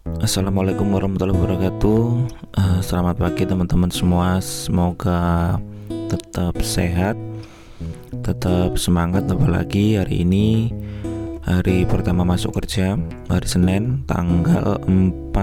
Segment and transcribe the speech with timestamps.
[0.00, 2.00] Assalamualaikum warahmatullahi wabarakatuh.
[2.56, 4.40] Uh, selamat pagi teman-teman semua.
[4.40, 5.60] Semoga
[6.08, 7.20] tetap sehat,
[8.24, 9.28] tetap semangat.
[9.28, 10.72] Apalagi hari ini
[11.44, 12.96] hari pertama masuk kerja,
[13.28, 15.36] hari Senin, tanggal 4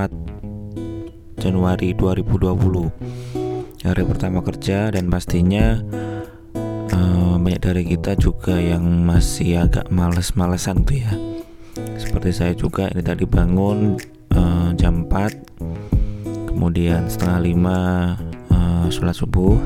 [1.37, 3.85] Januari 2020.
[3.85, 5.85] Hari pertama kerja dan pastinya
[6.97, 11.13] uh, banyak dari kita juga yang masih agak males-malesan tuh ya.
[12.01, 14.16] Seperti saya juga ini tadi bangun
[14.77, 17.77] jam 4 kemudian setengah lima
[18.49, 19.57] uh, sholat subuh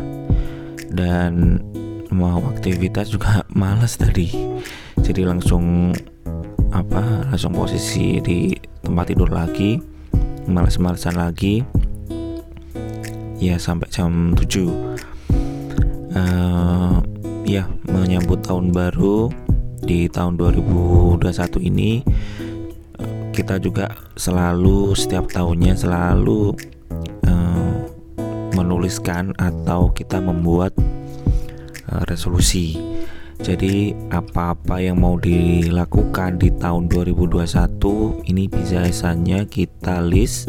[0.91, 1.63] dan
[2.11, 4.27] mau aktivitas juga males tadi.
[4.99, 5.95] Jadi langsung
[6.71, 8.51] apa langsung posisi di
[8.83, 9.79] tempat tidur lagi
[10.47, 11.63] males-malesan lagi.
[13.41, 15.01] Ya sampai jam 7
[16.13, 17.01] uh,
[17.47, 19.33] ya menyambut tahun baru
[19.81, 21.17] di tahun 2021
[21.65, 22.05] ini
[23.31, 26.51] kita juga selalu setiap tahunnya selalu
[27.23, 27.75] uh,
[28.53, 30.75] menuliskan atau kita membuat
[31.87, 32.75] uh, resolusi.
[33.41, 40.45] Jadi apa-apa yang mau dilakukan di tahun 2021 ini biasanya kita list,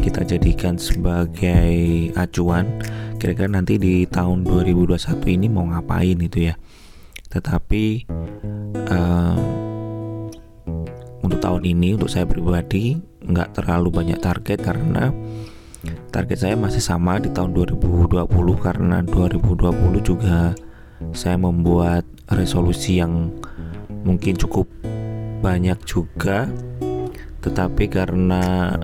[0.00, 2.80] kita jadikan sebagai acuan
[3.20, 6.56] kira-kira nanti di tahun 2021 ini mau ngapain itu ya.
[7.28, 8.08] Tetapi
[8.84, 9.53] untuk
[11.54, 15.14] tahun ini untuk saya pribadi nggak terlalu banyak target karena
[16.10, 18.26] target saya masih sama di tahun 2020
[18.58, 19.70] karena 2020
[20.02, 20.50] juga
[21.14, 23.30] saya membuat resolusi yang
[24.02, 24.66] mungkin cukup
[25.46, 26.50] banyak juga.
[27.46, 28.74] Tetapi karena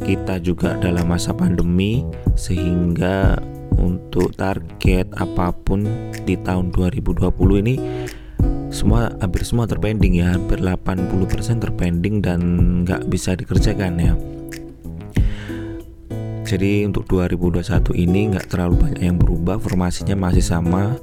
[0.00, 2.00] kita juga dalam masa pandemi
[2.32, 3.36] sehingga
[3.76, 5.84] untuk target apa pun
[6.24, 7.28] di tahun 2020
[7.60, 7.76] ini
[8.70, 12.40] semua hampir semua terpending ya hampir 80% terpending dan
[12.82, 14.14] nggak bisa dikerjakan ya.
[16.46, 20.94] Jadi untuk 2021 ini nggak terlalu banyak yang berubah formasinya masih sama.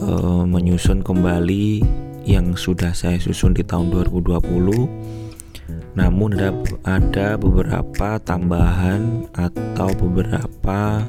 [0.00, 0.12] E,
[0.48, 1.84] menyusun kembali
[2.24, 4.40] yang sudah saya susun di tahun 2020
[5.90, 6.54] namun ada
[6.86, 11.04] ada beberapa tambahan atau beberapa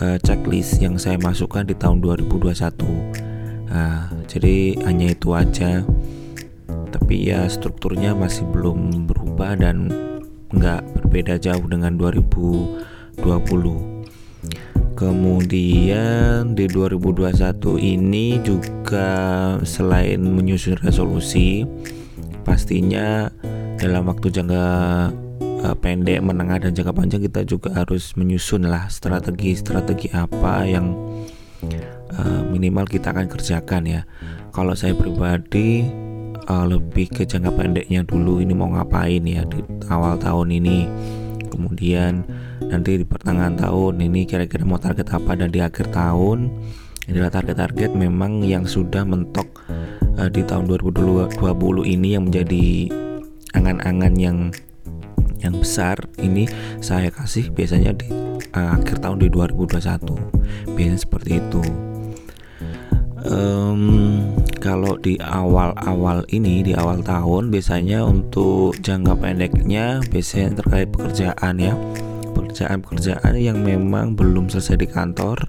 [0.00, 3.29] e, checklist yang saya masukkan di tahun 2021
[3.70, 5.86] Nah, jadi hanya itu aja.
[6.90, 9.90] Tapi ya strukturnya masih belum berubah dan
[10.50, 13.22] nggak berbeda jauh dengan 2020.
[14.98, 19.08] Kemudian di 2021 ini juga
[19.64, 21.64] selain menyusun resolusi,
[22.44, 23.32] pastinya
[23.80, 24.66] dalam waktu jangka
[25.64, 30.92] uh, pendek, menengah dan jangka panjang kita juga harus menyusun lah strategi-strategi apa yang
[32.16, 34.02] uh, minimal kita akan kerjakan ya.
[34.50, 35.86] Kalau saya pribadi
[36.50, 40.78] uh, lebih ke jangka pendeknya dulu ini mau ngapain ya di awal tahun ini.
[41.50, 42.24] Kemudian
[42.70, 46.50] nanti di pertengahan tahun ini kira-kira mau target apa dan di akhir tahun.
[47.10, 49.66] Adalah target-target memang yang sudah mentok
[50.14, 51.34] uh, di tahun 2020
[51.82, 52.66] ini yang menjadi
[53.58, 54.38] angan-angan yang
[55.42, 55.98] yang besar.
[56.22, 56.46] Ini
[56.78, 61.89] saya kasih biasanya di uh, akhir tahun di 2021 biasanya seperti itu
[63.26, 63.82] um,
[64.60, 71.74] kalau di awal-awal ini di awal tahun biasanya untuk jangka pendeknya biasanya terkait pekerjaan ya.
[72.30, 75.48] Pekerjaan-pekerjaan yang memang belum selesai di kantor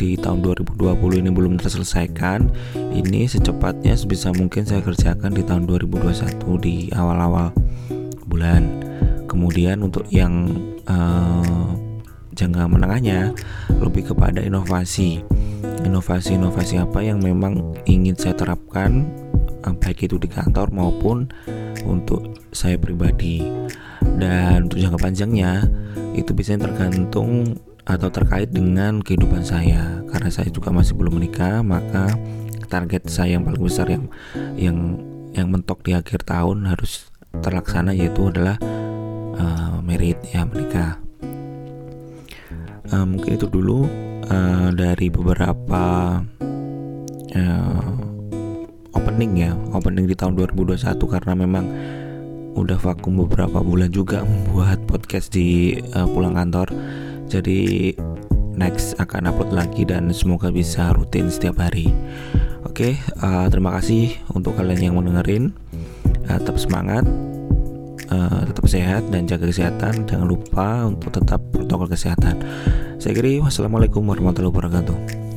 [0.00, 2.48] di tahun 2020 ini belum terselesaikan
[2.96, 7.52] ini secepatnya sebisa mungkin saya kerjakan di tahun 2021 di awal-awal
[8.24, 8.88] bulan.
[9.28, 10.48] Kemudian untuk yang
[10.90, 11.89] uh,
[12.34, 13.34] jangka menengahnya
[13.80, 15.22] lebih kepada inovasi.
[15.80, 19.08] Inovasi-inovasi apa yang memang ingin saya terapkan
[19.60, 21.28] baik itu di kantor maupun
[21.84, 23.44] untuk saya pribadi.
[24.00, 25.64] Dan untuk jangka panjangnya
[26.16, 27.56] itu biasanya tergantung
[27.88, 30.04] atau terkait dengan kehidupan saya.
[30.08, 32.12] Karena saya juga masih belum menikah maka
[32.70, 34.06] target saya yang paling besar yang
[34.54, 34.78] yang
[35.34, 37.10] yang mentok di akhir tahun harus
[37.42, 38.62] terlaksana yaitu adalah
[39.34, 40.99] uh, merit ya menikah
[42.92, 43.86] uh, mungkin itu dulu
[44.28, 45.82] uh, dari beberapa
[47.34, 47.90] uh,
[48.94, 49.52] opening ya.
[49.74, 51.64] Opening di tahun 2021 karena memang
[52.58, 56.70] udah vakum beberapa bulan juga membuat podcast di uh, pulang kantor.
[57.30, 57.94] Jadi
[58.58, 61.94] next akan upload lagi dan semoga bisa rutin setiap hari.
[62.66, 65.54] Oke okay, uh, terima kasih untuk kalian yang mendengarin
[66.28, 67.06] uh, tetap semangat
[68.10, 70.04] uh, tetap sehat dan jaga kesehatan.
[70.04, 72.36] Jangan lupa untuk tetap protokol kesehatan.
[73.00, 75.29] Saya kira wassalamualaikum warahmatullahi wabarakatuh